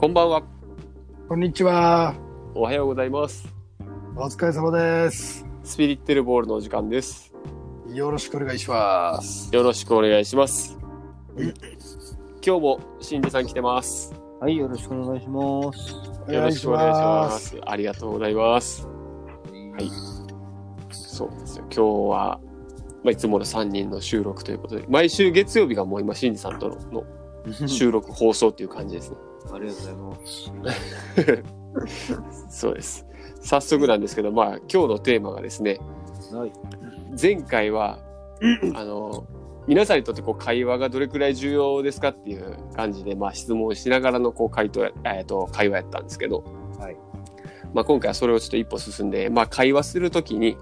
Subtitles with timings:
[0.00, 0.44] こんばんは。
[1.28, 2.14] こんにちは。
[2.54, 3.52] おはようございます。
[4.14, 5.44] お疲れ様です。
[5.64, 7.32] スピリッテルボールのお時間です。
[7.88, 9.52] よろしくお願いします。
[9.52, 10.78] よろしくお願いします
[11.36, 11.48] うん。
[11.48, 11.52] 今
[12.42, 14.14] 日もしんじさん来てます。
[14.38, 16.32] はい、よろしくお願いします。
[16.32, 17.60] よろしくお願いします。
[17.66, 18.86] ありがとうございます。
[18.86, 19.90] はい。
[20.92, 21.64] そうですよ。
[21.74, 22.40] 今日は、
[23.02, 27.04] まあ、いつもの3人の収録ということで、毎週月曜日がもう今、しんじさんとのの
[27.66, 29.16] 収録、放送っていう感じですね。
[29.52, 32.12] ありがとうございます。
[32.50, 33.06] そうです。
[33.40, 35.78] 早速なんですけど、まあ、今日のテーマがですね、
[36.32, 36.52] はい。
[37.20, 37.98] 前回は、
[38.74, 39.26] あの、
[39.66, 46.44] 皆さんにとってこう会話がどれくらい重要ですかっていう感じで、まあ、質問しながらのこう回答や、えー、と会話やったんですけど、
[46.78, 46.96] はい。
[47.74, 50.56] まあ、今回はそれをちょっと一歩進んで、まあ、会話するときに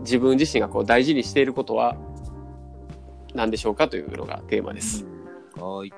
[0.00, 1.96] 自分自身がこう大事にしていることは
[3.34, 5.04] 何でしょうかというのがテーマです。
[5.58, 5.92] はい。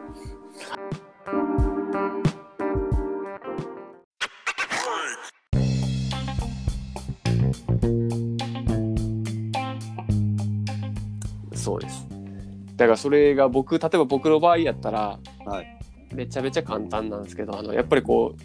[12.78, 15.66] だからそれが僕、例えば僕の場合やったら、はい。
[16.14, 18.42] めちゃめちゃ簡単なんですけど、あの、やっぱりこう、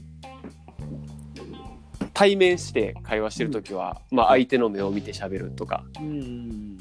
[2.15, 6.77] 対面して会話してるときは、まあ相手の目を見て喋るとか、うん。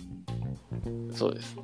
[1.13, 1.57] そうです。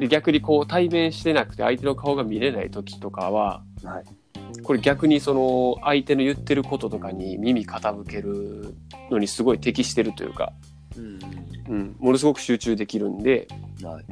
[0.00, 4.04] で逆にこう対面してなくて相手の顔が見れない時とかははい。
[4.64, 8.74] これ逆にその相手の言ってることとかに耳傾ける
[9.10, 10.52] のにすごい適してるというか、
[10.96, 11.18] うん。
[11.68, 13.48] うん、ものすごく集中できるんで
[13.82, 14.04] はい。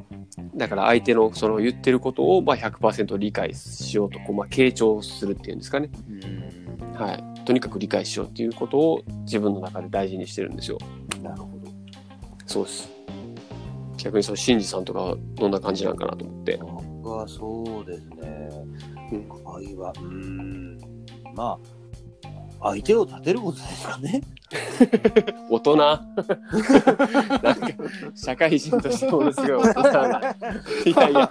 [0.57, 6.93] だから相手のその言ってることをまあ100%理解しようとこう、まあ、傾聴するっていうんですかね、うん。
[6.95, 10.79] はい、とにかく理解しようっていうことを自分の中で大事にしてるんですよ。
[11.23, 11.71] なるほど。
[12.47, 12.91] そうです
[13.97, 16.59] 逆にそのシンジさんとかはどんな感じなんかなと思って。
[17.03, 18.51] 僕はそうですね。
[19.13, 19.93] うん会話。
[20.01, 20.79] うん。
[21.35, 21.59] まあ、
[22.63, 24.23] 相手を立てることですかね。
[25.51, 27.69] 大人なんか
[28.15, 30.19] 社会人としてものすごい大人な
[30.85, 31.31] いやいや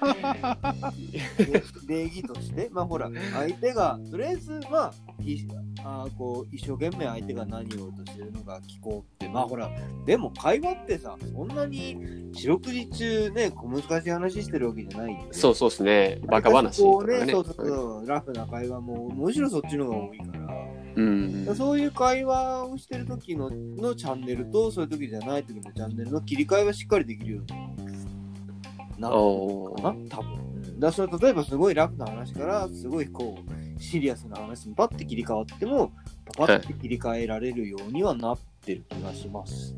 [1.37, 4.93] で礼儀として、まあほら、相手が、とりあえず、まあ、
[5.23, 5.45] い
[5.83, 9.69] あーこう一生懸命相手が何をとしてるのか聞こうって、まあほら、
[10.05, 15.27] でも会話ってさ、そんなに四六時中ね、小難しい話してるわけじゃない。
[15.31, 20.80] そうそうですねバカ話ことうね、かねそうそうそう、ラフな会話も、むしろそっちの方が多いから。
[20.95, 30.33] うんそういう会話をしてる時ののチャンネルと、そういう時じゃない時のチャンネルの切り替えはしっかりできるようになるおかな、多分。
[30.33, 35.91] うん、だからそれ例えばすごいラフな話から、すごいこう、シリアスな話にパッて切り替わっても、
[36.37, 39.75] パパッて切り替えられるようにはなってる気がします。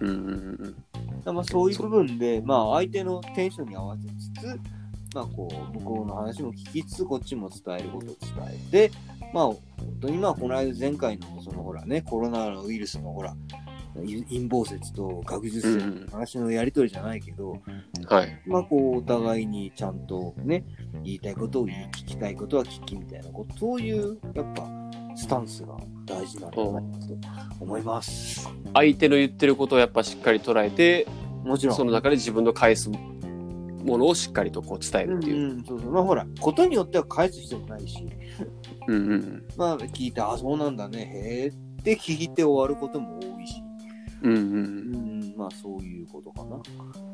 [0.00, 0.76] うんうん
[1.24, 4.08] だからまあそういう部分で、まあ相手のテンションに合わせ
[4.42, 4.60] つつ、
[5.14, 8.96] まあこう、向こうの話も聞きつつ、こっちも伝えることを伝えて、
[9.34, 9.58] まあ本
[10.00, 13.34] 当にまあこの間前回のそのほらね、コロナウイルスのほら、
[14.04, 17.60] い陰謀説と学術説の話のやりとりじゃないけど、
[18.06, 20.64] はいまあこうお互いにちゃんとね、
[21.02, 24.68] 言いたいことを言い、聞きたいことは聞きみたいなこと、そういうやっぱ
[25.16, 28.48] スタンスが大事なんじゃなと思います。
[28.72, 31.08] 相手の言ってることをやっぱしっかり捉えて
[31.44, 31.76] もちろん。
[31.76, 32.88] その中で自分の返す
[33.84, 35.36] ものをしっかりとこう伝えるっていう。
[35.36, 35.90] うんうん、そうそう。
[35.90, 38.06] まあほら、ことによっては返す必要もないし、
[38.88, 43.62] うんうんまあ聞いて、あ、そうなんだね、へえって聞いて終わることも多いし、
[44.22, 46.56] うんうんううんん、まあそういうことかな。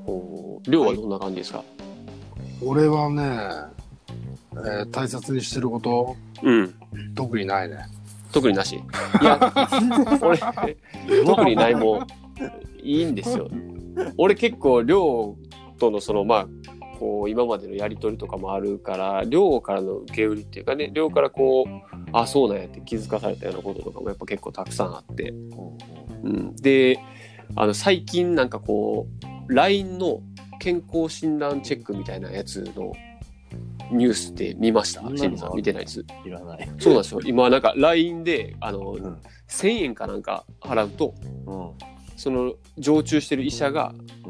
[0.06, 1.64] おー量はどんな感じですか、
[2.64, 3.22] 俺はね、
[4.52, 6.74] えー大切にしてること、うん
[7.14, 7.78] 特にないね。
[8.32, 8.76] 特になし？
[8.76, 9.38] いや、
[10.22, 10.38] 俺、
[11.24, 12.00] 特にないも
[12.82, 13.48] いいんですよ。
[14.16, 15.36] 俺結構、量
[15.78, 16.48] とのその、まあ、
[17.00, 21.68] こう、今までのやりとりとかもあるから、量からの受け売りっていうかね、量からこう、
[22.12, 25.30] あ、そうなんやって気づかされたようなこととかもやっぱ結構たくさんあって。
[26.22, 26.98] うん、で、
[27.56, 29.08] あの、最近なんかこ
[29.48, 30.20] う、LINE の
[30.60, 32.92] 健康診断チェックみたいなやつの
[33.90, 35.00] ニュースって見ました？
[35.00, 36.04] シェさん見てないです？
[36.24, 36.70] いらない。
[36.78, 37.20] そうなんですよ。
[37.24, 41.14] 今なんか LINE で、あの、ん1000円かなんか払うと、
[41.46, 41.70] うん。
[42.16, 43.94] その常駐してる医者が
[44.26, 44.29] う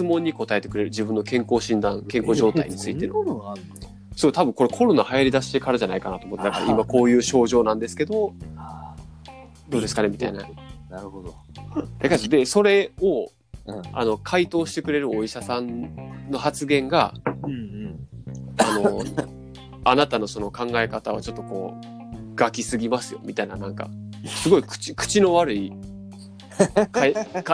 [0.00, 3.22] 質問に答えてくれる自分の健康診断、健康状態についての。
[3.22, 3.54] の
[4.16, 8.96] そう、多分これコロナ流行り出してからじゃないかなと思って、だから今こういう症状なんですけど、あ
[9.68, 10.40] どうですかねみたいな。
[10.40, 11.34] ーなるほど。
[11.98, 13.30] だからで、それを、
[13.66, 13.82] うん。
[13.92, 15.94] あの、回答してくれるお医者さん
[16.30, 17.12] の発言が、
[17.44, 18.06] うんうん。
[18.56, 19.02] あの、
[19.84, 23.90] あなたのその考え方はちょっとこう、ガキすぎますよ、みたいな、なんか、
[24.24, 25.72] すごい口、口の悪い、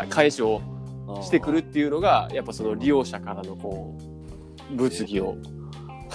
[0.09, 0.61] 返しを
[1.23, 3.97] してくるっていうのが、やっぱその利用者からのこ
[4.71, 5.37] う、物議を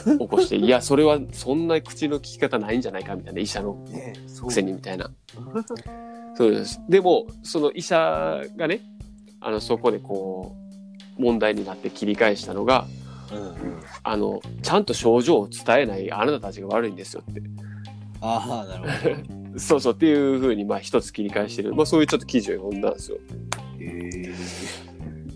[0.06, 3.86] 起こして、 いや、それはそんな口の利き方ないんじゃないかみたいな、医者の
[4.46, 5.12] くせにみたいな。
[6.36, 6.82] そうです。
[6.90, 8.82] でも、その医者がね、
[9.40, 10.56] あの、そこでこ
[11.18, 12.86] う、問題になって切り返したのが、
[13.32, 13.82] うんうん。
[14.04, 17.42] あの、ちゃんと症状を伝えないあなたたちが悪いんですよって。
[18.22, 19.60] ああ、なるほど。
[19.60, 21.76] そうそうっていうふうに、まあ一つ切り返してる。
[21.76, 23.18] まあそういうちょっと記事を読んだんですよ。
[23.80, 24.34] へえ。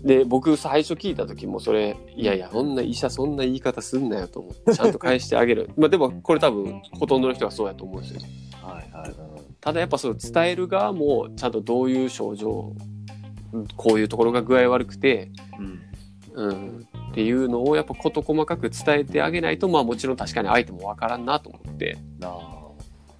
[0.06, 5.68] で、僕最初聞いた時もそれ、いやいや、そんな医者そんな言い方すんなよと思って、ちゃんと返してあげる。
[5.76, 8.28] まあでもこれ多分ほとんどの人がそうやと思うんですよね。
[8.62, 9.14] はいはい。
[9.60, 12.72] ただやっぱその伝える側もちゃんとどういう症状、
[13.52, 15.80] うんこういうところが具合悪くて、うん。
[16.34, 22.66] うん、っていうのをやっぱ事細かく伝えてあげないと、まあもちろん確かに相手もわからんなと思って、なあ。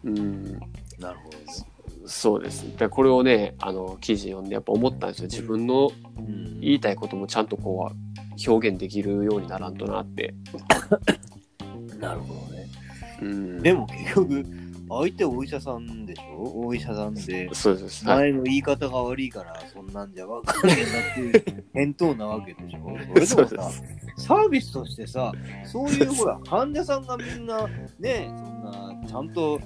[0.05, 0.45] うん、
[0.99, 1.76] なるほどね。
[2.07, 2.77] そうです。
[2.77, 5.29] でこれをね、あの、記事読んでやっぱ思ったんですよ。
[5.29, 10.35] 自分のうん言いたいこともちゃんとこう、表現できるようにならんとなって。
[12.01, 12.67] なるほどね。
[13.23, 14.45] うん、でも結局、
[14.89, 16.53] 相手お医者さんでしょ？
[16.67, 17.49] お医者さんで。
[17.53, 18.07] そうです。
[18.07, 18.31] はい。
[18.31, 22.97] 前の言い方が悪いから、そんなんじゃわかんねえなっていう返答なわけでしょ？
[23.27, 23.71] それもさ、
[24.19, 25.33] サービスとしてさ、
[25.65, 27.67] そういうほら、患者さんがみんな、
[27.99, 28.63] ね、そん
[29.03, 29.61] な、ちゃんと、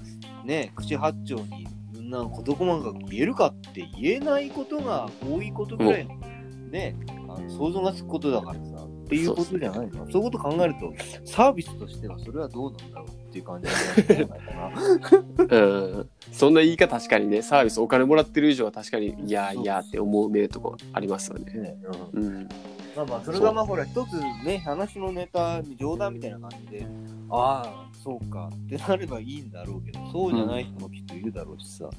[0.44, 1.66] ね、口八丁に、
[2.11, 6.17] みんな事細かく言えるかって言えないことが多いことぐらいの、
[6.71, 6.97] ね、
[7.29, 10.11] あの想像がつくことだからさ、っていうことじゃないの？
[10.11, 10.93] そういうこと考えると、
[11.25, 14.53] サービスとしてはそれはどうなんだろうっていう感じなんじゃないか
[15.49, 15.57] な。
[15.57, 16.11] うん。
[16.33, 21.53] そんな言い方確かにね、サービスお金もらってる以上は確かに、いやいやって思うめるとこありますよね。
[21.53, 21.77] ね
[22.12, 22.49] うんうん。
[22.97, 24.15] まあまあ、それがまあほら、一つ
[24.45, 26.87] ね、話のネタ、冗談みたいな感じで、
[27.31, 31.91] ああ、そうかってなればいいんだろうけど、そうじゃない人もきっといるだろうしさ。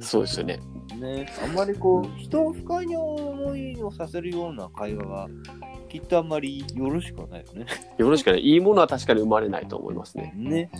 [0.00, 0.60] そうですよね。
[0.98, 5.28] ね、あんまりこう、人を不快に思いをさせるような会話は、
[5.90, 7.66] きっとあんまりよろしくはないよね。
[7.98, 8.38] よろしくね。
[8.38, 10.32] いいものは確かに生まれないと思いますね。
[10.34, 10.70] ね。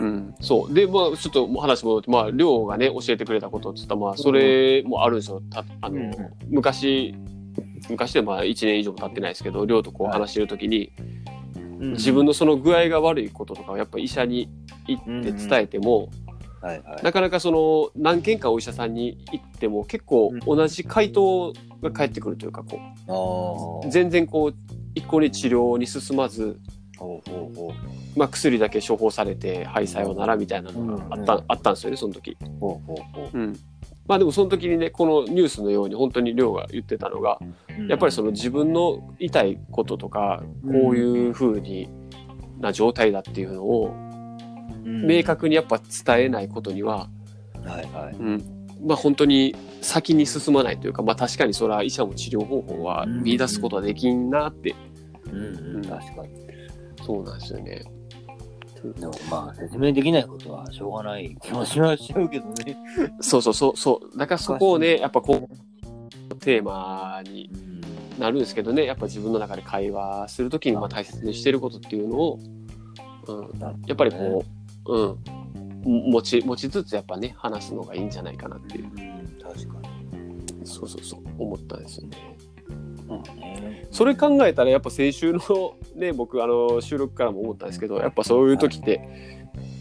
[0.00, 0.34] うん。
[0.40, 0.74] そう。
[0.74, 5.40] で、まあ、ちょっともう話戻って、まあ、りょうがね、教えてくれたことって言ったら、まあ、それもあるんですよ。
[5.48, 6.14] たあの、うんうん
[6.50, 7.14] 昔、
[7.88, 10.92] 昔でまあ1年以上も経ってないですけど、りょうとこう話してるときに、
[11.78, 14.48] 自分のその具合が悪いこととかをやっぱ医者に
[14.86, 16.08] 行って伝えても、
[16.60, 17.02] はいはい。
[17.02, 21.52] なかなかその何件かお医者さんに行っても結構同じ回答
[21.82, 23.82] が返ってくるというかこ。
[23.84, 24.54] う全然こう
[24.94, 26.58] 一向に治療に進まず、
[28.16, 32.36] まあ、薬だけ処方されてはいさようならみたいなのがあった,、うんあったんですよねその時。
[34.08, 37.38] まあでもその時にねこのニュースのように本当に亮が言ってたのが
[37.78, 37.86] う。
[37.88, 41.88] やっぱりその自分の痛いこととかこういう風に
[42.58, 43.94] な状態だっていうのを
[44.84, 47.08] うん、明確にやっぱ伝えないことには、
[47.64, 48.16] はいはい。
[48.16, 54.74] うん、まあ本当に先に進まないというか、まあ確かにそれは医者も治療方法は見出すことはできんなって、
[55.30, 56.30] うんうん、確かに。
[57.04, 57.84] そうなんですよね。
[58.82, 62.76] でもまあ、説明できないことはしょうがない気もしちゃうけどね。
[63.20, 64.18] そうそうそう、そう。
[64.18, 65.48] だからそこをね、やっぱこ
[66.30, 67.78] う、テーマにうん。
[68.18, 72.38] なるんですけどね、やっぱ自分の中で会話するときにまあ大切にしてることっていうのを、
[73.28, 74.44] うん、やっぱりこ
[74.86, 80.66] う、うん、持ち、持ちつつやっぱね、話すのがいいんじゃないかなっていう、うん、確かに。
[80.66, 82.16] そうそうそう、思ったんですよね。
[83.90, 85.40] それ考えたらやっぱ先週の
[85.96, 89.00] ね僕あの収録からも思ったんですけどやっぱそういう時って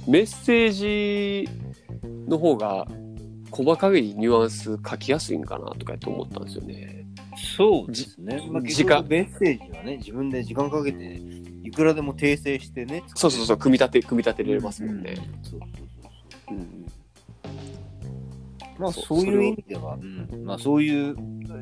[0.08, 1.50] メッセージ
[2.28, 2.88] の方が
[3.52, 7.06] 細かいニュアンス書きやすいんかなとかって思ったんですよね。
[7.58, 8.48] そうですね。
[8.52, 11.22] まあ、時間メッセージはね、自分で時間かけて、
[11.64, 13.04] いくらでも訂正してね。
[13.16, 15.16] そうそうそう組み立て組み立てれますもんね。
[15.44, 15.66] そうそ
[16.52, 16.86] うん
[18.80, 21.16] まあそうそういう意味では、うん、まあそういう、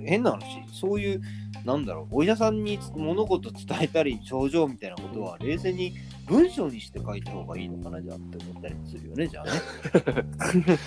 [0.05, 1.21] 変な話、そういう、
[1.65, 5.93] なんだろう、お医者さんに物事伝えたり、症状みたいなことは、冷静に
[6.27, 9.51] 文章にして書いた方がいいのかな、じゃあって思ったりもするよね、じゃあね。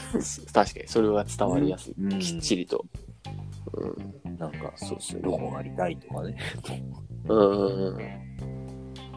[0.52, 2.84] 確かにそれが伝わりやすい、うんきっちりと。
[3.72, 5.38] うん、なんか、そうですよどね。
[5.38, 6.36] こが痛いとかね。
[7.28, 7.98] うん。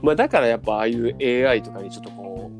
[0.01, 1.15] まあだからやっぱああいう
[1.47, 2.51] AI とかにちょっとこ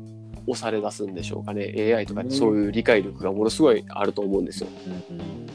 [0.46, 1.74] う押され出すんでしょうかね。
[1.94, 4.68] AI とかにそういう理解力がものすごいあると思うんですよ。
[5.10, 5.46] うん、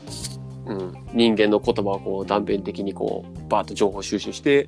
[1.14, 4.68] 人間の言葉をこう断片的にこうバーッと情報収集して、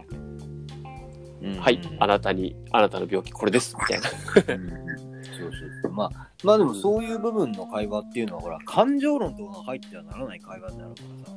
[1.41, 1.59] うん。
[1.59, 3.75] はい、あなたにあなたの病気これです。
[3.79, 4.55] みたいな。
[4.55, 4.69] うん。
[5.23, 5.91] そうそうそう。
[5.91, 11.31] まあ、まあでもそういう部分の会話っていうのは、ほら、感情論とかが入ってはならない会話になるからさ。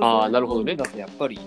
[0.00, 0.76] あーなるほどね。
[0.76, 1.38] だってやっぱり、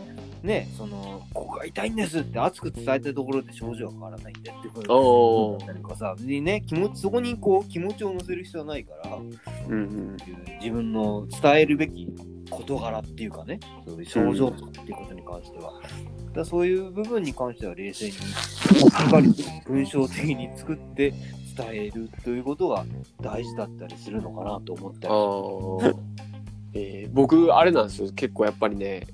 [0.42, 10.18] ね、その、ここが痛いんですって熱く伝えたところで症状は変わらないんでってことおだったりとかさ、でね、気持ち、そこにこう気持ちを乗せる必要はないから、うんうん。
[10.60, 12.14] 自分の伝えるべき
[12.54, 15.74] 事柄っていうかね、そういう症状とかっていうことに関しては。
[16.34, 18.20] だそういう部分に関しては冷静に、し
[18.88, 19.34] っかり
[19.68, 22.86] 文章的に作って伝えるということが
[23.22, 25.18] 大事だったりするのかなと思ったあり。
[25.18, 25.96] ー
[26.76, 29.06] えー僕あれなんですよ結構やっぱりね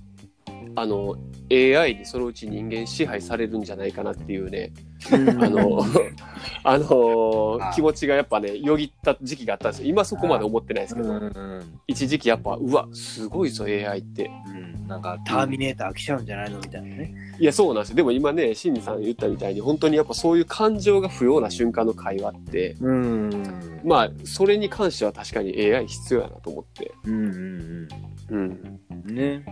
[0.76, 1.16] あの
[1.52, 4.72] AI にそのうち人間支配されるんじゃないかなっていうね
[5.12, 5.18] あ
[5.50, 5.82] の
[6.64, 9.88] あの気持ちがやっぱねよぎった時期があったんですよ。
[9.88, 14.30] 今そこまで思ってないですけど、うん一時期やっぱうわすごいぞ AI って。
[14.48, 17.14] うん、なんかターミネーター来ちゃうんじゃないのみたいなね。
[17.40, 17.96] いやそうなんですよ。
[17.96, 23.82] でも今ねシンジさん言ったみたいに本当にやっぱそういう感情が不要な瞬間の会話ってうん。
[23.84, 26.92] まあそれに関しては確かに AI 必要やなと思って。
[27.06, 27.88] うんうん
[28.30, 28.70] うん。
[29.06, 29.16] うん。
[29.16, 29.44] ね。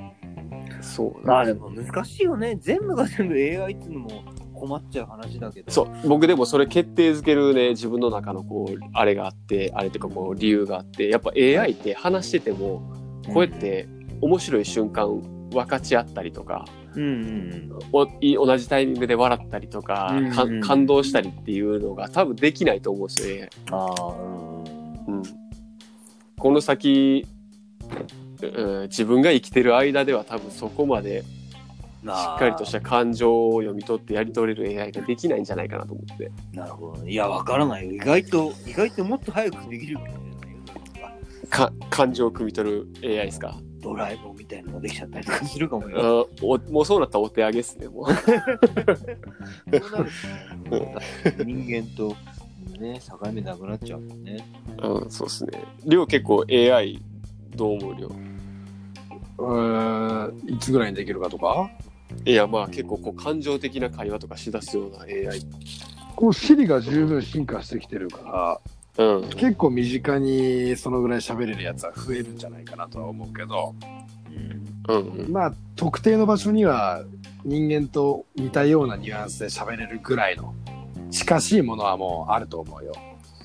[0.82, 2.58] そうまあですも難しいよね。
[2.60, 5.72] 全部が全部 AI っていうのも困っちゃう話だけど。
[5.72, 12.92] そう僕でもそれ決定づけるね自分の中のこうあれがあってあれっていうかこう理由があってやっぱ AI って話してても
[13.34, 13.88] こうやって
[14.22, 15.22] 面白い瞬間
[15.52, 23.50] 分かち合ったりとかうんうん同じタイミングで笑ったりとか,うんうんか感動したりっていうのが多分できないと思うんですよん。
[23.72, 23.96] あ。
[25.08, 25.24] うん、
[26.38, 27.26] この先、
[28.42, 31.26] うん、自分が生きてる間では多分そこまでし
[32.06, 36.32] っかりとした感情を読み取ってやり取れる AI ができないんじゃないかなと思って。
[36.54, 37.12] なるほどね。
[37.12, 37.94] いや、わからないよ。
[37.94, 39.98] 意外と、意外ともっと早くできる
[41.50, 43.58] か感情を汲み取る AI ですか？
[43.80, 46.28] ドラえもんみたいなのができちゃったりとかするかもよ。
[46.30, 48.06] あおもうそうなったらお手上げですね、もう。
[48.14, 48.36] そう
[49.92, 50.10] なる
[51.38, 52.16] と人間と
[52.80, 54.46] ね、境目なくなっちゃうもんね。
[54.82, 55.64] うん、そうですね。
[55.86, 57.02] りょう結構 AI
[57.56, 57.96] どう思う？
[57.96, 58.12] りょう
[59.40, 61.70] えーいつぐらいにできるかとか？
[62.26, 65.42] いや、まあ結構こう感情的な会話とかしだすような AI。
[66.16, 68.60] こう、シリが十分進化してきてるか
[68.98, 69.30] ら、うん。
[69.30, 73.76] 結構身近にそのぐらい喋れるやつは増えるんじゃないかなとは思うけど、
[74.88, 74.96] うん。
[74.96, 75.32] うんうん。
[75.32, 77.04] まあ、特定の場所には
[77.46, 80.56] 人間と似たようなニュアンスで喋れるぐらいの
[81.12, 82.94] 近しいものはもうあると思うよ。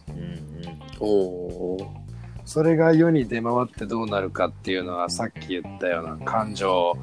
[0.09, 0.39] うん
[0.99, 2.02] おお
[2.53, 6.95] それが世に出回ってどうなるかっていうのはさっき言ったような感情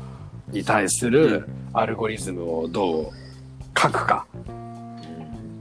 [0.52, 3.12] に対するアルゴリズムをどう
[3.76, 4.28] 書くか、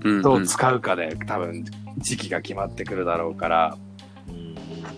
[0.05, 0.21] うん。
[0.21, 1.65] どう使うかで多分
[1.97, 3.79] 時期が決まってくるだろうから、
[4.29, 4.55] うん。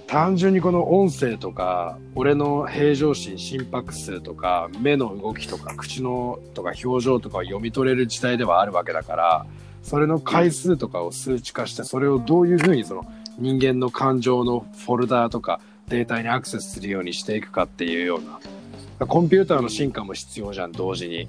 [0.08, 9.46] 単純にこの音声とか俺の平常心心拍数とか目の動きとか口のとか表情とかを読み取れる時代ではあるわけだから
[9.84, 13.06] それの回数とかを数値化してそれをどういうふうにその
[13.40, 18.20] 人間の感情のフォルダーとかデータにアクセスするようにしていくかっていうよう
[19.00, 21.26] なコンピューターの進化も必要じゃん同時に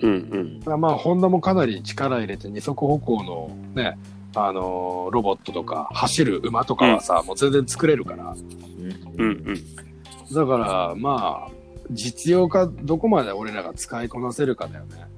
[0.00, 0.80] うんうん。
[0.80, 3.98] まあホンダもかなり力入れて二足歩行のね
[4.34, 8.34] あのーロボットとか走る馬とかはさ、もう全然作れるから
[9.16, 9.44] うんうん。
[10.34, 11.50] だからまあ
[11.90, 15.06] 実用化どこまで俺らが使いこなせるかだよね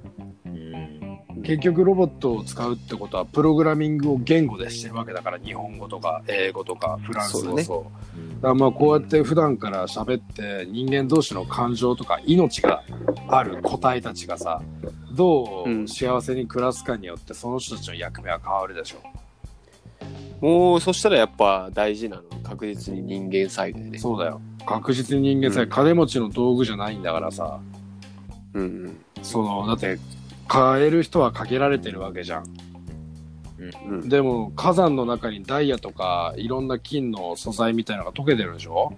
[1.41, 7.83] 結局ロボットを使うってことはプログラミングを言語でしてるわけだから日本語とか英語とかフランス語そうそう。
[7.83, 12.83] だねだからまあこうやって普段から喋って人間同士の感情とか命が
[13.27, 14.61] ある個体たちがさ
[15.13, 18.97] どうんう幸せに暮らすかによってその人たちの役目は変わるでしょ
[20.41, 23.99] もうそしたらやっぱ大事なの確実に人間サイド。
[23.99, 24.41] そうだよ。
[24.65, 25.69] 確実に人間さ、うん。
[25.69, 27.59] 金持ちの道具じゃないんだからさ。
[28.55, 28.97] うんうん。
[29.21, 29.99] そのだって
[30.51, 32.43] 買える人は限られてるわけじゃん。
[33.89, 38.93] うん、でも火山の中にダイヤとかいろんな金の素材みたいのが溶けてるでしょ？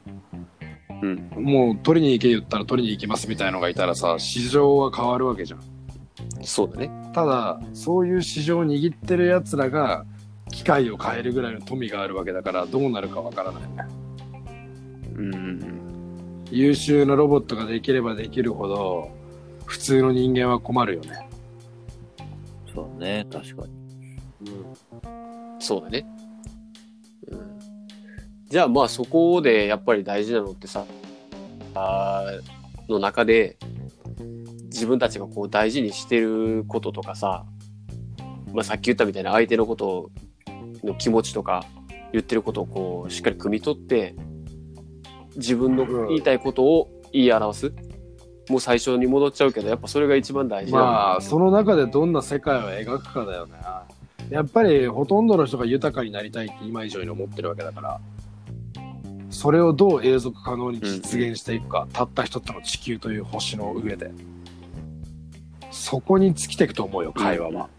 [0.90, 5.62] うん、もう取りに行け言ったら取りに行きますみたいのがいたらさ市場は変わるわけじゃん。
[6.42, 6.90] そうだね。
[7.14, 10.06] ただそういう市場を握ってるやつらが
[10.50, 13.64] 機械を変えるぐらいの富があるわけだからどうなるかわからない。
[15.18, 16.46] うん。
[16.50, 19.12] 優秀なロボットができればできるほど
[19.66, 21.28] 普通の人間は困るよね
[22.74, 23.74] そうね、確かに。
[24.50, 25.60] うん。
[25.60, 26.06] そうだね。
[27.28, 27.60] うん。
[28.50, 30.86] じゃあまあそこでやっぱり大事なのってさ、
[31.76, 32.26] あ
[32.90, 33.58] の中で
[34.66, 37.46] 自分たちがこう大事にしてることとかさ、
[38.54, 40.12] まあさっき言ったみたいな相手のこと
[40.84, 41.66] の気持ちとか
[42.12, 44.16] 言ってることをこうしっかり汲み取って
[45.36, 47.74] 自分の言いたいことを言い表す。
[48.50, 53.54] もう最初に戻っちゃうけどやっぱそれが一番大事まあその中でどんな世界を描くかだよね。
[54.30, 58.00] やっぱりほとんどの人が豊かになりたいって今以上に思ってるわけだから。
[59.30, 64.12] それをどう永続可能に実現していくか、たった一つの地球という星の上で。
[65.72, 67.70] そこに尽きていくと思うよ会話は、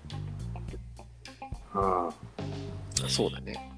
[1.74, 3.08] うん。
[3.08, 3.70] そうだね。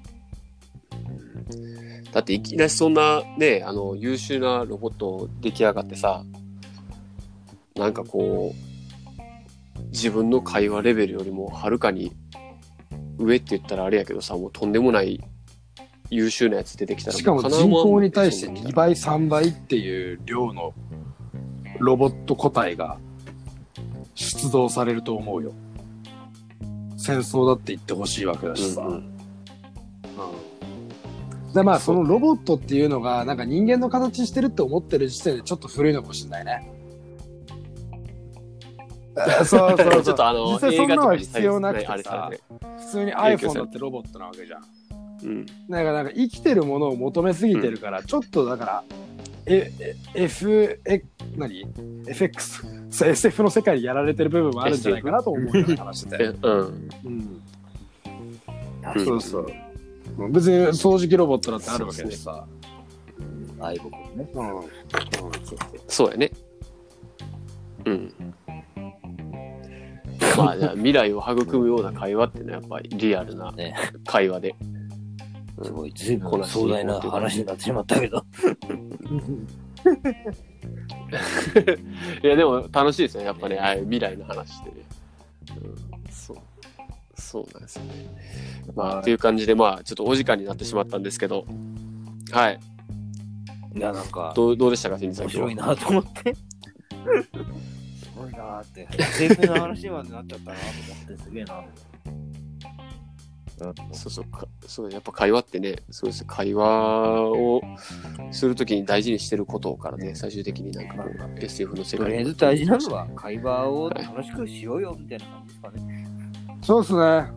[1.53, 2.03] うん。
[2.11, 6.23] だっていきなりそんなね、あの、優秀なロボット出来上がってさ、
[7.77, 12.11] なんかこう、自分の会話レベルよりもはるかに
[13.17, 15.23] 上って言ったらあれやけどさ、もうとんでもない
[16.09, 20.73] 優秀なやつ出てきたらしかも人口に対してそんな2倍、3倍っていう量の
[21.79, 22.97] ロボット個体が
[24.15, 25.53] 出動されると思うよ。
[26.97, 28.81] 戦争だって言ってほしいわけだしさ。
[28.81, 29.17] うんうん
[31.53, 36.69] でまあそのロボットっていうのがなんか人間の形してるって思ってる時点でちょっと古いのかもしれないね。
[39.45, 40.03] そうそうそう。
[40.03, 42.31] ちょっとあの、実際そんなのは必要なくてさ
[42.79, 44.63] 普通に iPhone だってロボットなわけじゃん。
[45.23, 45.45] うん。
[45.67, 48.83] なんかなんか生きてるものを求めすぎてるから、ちょっとだから、
[49.45, 49.71] え、
[50.13, 51.03] え F、え、
[51.35, 51.65] 何
[52.05, 56.23] ?FX、そう SF の世界にやられてる部分もあるんじゃないかなと思うような話してて。
[56.23, 56.89] えうん。
[57.05, 57.41] うん。
[58.95, 59.47] うんそうそう。
[60.31, 62.45] 別に掃除機ロボットだってあるわけでさ。
[63.59, 64.29] 愛僕ね。
[64.33, 64.57] うん。
[64.57, 64.63] うん
[65.87, 66.31] そうやね。
[67.85, 68.13] うん。
[70.37, 73.75] まあ、じゃあ未来を育むような会話っていうのはやっぱりリアルなね。
[74.05, 74.55] 会話で。
[75.63, 76.45] すごい、ずいぶん。
[76.45, 78.23] 壮大な話になってしまったけど。
[82.23, 83.23] いや、でも楽しいですよ。
[83.23, 84.75] やっぱね、ああいう未来の話ってね。
[85.61, 86.37] うん、そう。
[87.15, 87.61] そうなん。
[87.63, 87.91] ですよね。
[88.75, 91.03] まあ、という感じで、まあ、ちょっとお時間になってしまったん。
[91.03, 91.45] ですけど、
[92.31, 92.59] はい。
[93.75, 94.07] いや、なん。
[94.07, 95.25] か、どうどうでしたか、新さん。
[95.25, 96.35] 面白いなと思って。
[98.47, 98.87] なーって。
[98.97, 101.63] 政府の話までなっちゃったなと思って、すげえな。
[103.91, 107.61] そうそうか、そうやっぱ会話ってね、そうです会話を
[108.29, 116.07] するときに大事にしてることからね、最終的になんかこう SF の世界にとりあえず大事なのは会話を楽しくしようよみたいな感じですかね。
[116.61, 117.31] そうっすね。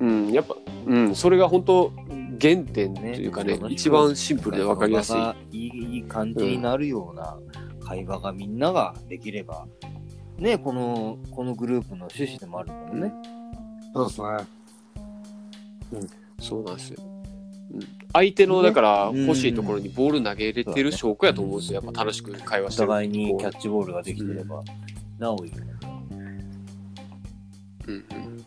[0.00, 1.92] うん、やっぱ、うん、それが本当
[2.40, 5.16] 原点というかね、一番シンプルでわかりやすい。
[5.50, 7.36] いいいい感じになるような
[7.88, 9.66] 会話がみんなができれば、
[10.36, 13.12] ね、この、このグループの趣旨でもあるもんね。
[13.94, 14.26] そうっすね。
[16.38, 17.02] そうなんですよ。
[17.72, 17.80] うん、
[18.12, 21.80] 相手の、だから、ね欲しいところにボール投げれてる証拠やと思うんですよ。
[21.82, 22.88] やっぱ楽しく会話おしてる。
[22.88, 24.62] 互いにキャこッチボールができてれば、
[25.18, 25.52] なおいい。
[25.52, 25.54] う
[27.86, 28.46] うんうん。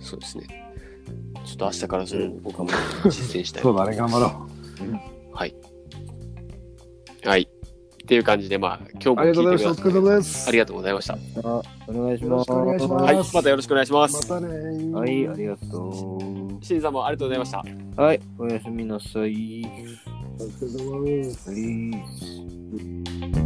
[0.00, 0.46] そうですね。
[1.44, 2.68] ちょっと明日からそれを僕も
[3.04, 3.62] 実践したい。
[3.62, 4.48] そうだね、頑張ろ
[5.32, 5.54] はい。
[7.24, 7.48] はい。
[8.04, 9.20] っていう感じで、まあ、今う。
[9.20, 9.70] あり日もがとうございました。
[9.70, 10.48] お疲れ聞いてください。
[10.48, 11.14] ありがとうございました。
[11.14, 12.24] あお願いします。
[12.24, 13.16] よろしくお願いしますはい。
[13.16, 13.98] またよろしくお願いしま。
[14.00, 16.18] ますたねーはい、ありがと
[16.60, 17.64] 新さんもありがとうございました。
[17.96, 18.02] う。
[18.02, 19.64] はい、おやすみなさい。
[20.38, 21.50] お疲れ様です。
[21.50, 23.43] はい